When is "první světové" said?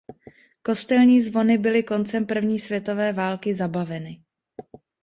2.25-3.13